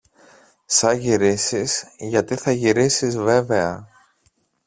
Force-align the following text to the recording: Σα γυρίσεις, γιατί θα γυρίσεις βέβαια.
Σα 0.65 0.93
γυρίσεις, 0.93 1.83
γιατί 1.97 2.35
θα 2.35 2.51
γυρίσεις 2.51 3.17
βέβαια. 3.17 3.87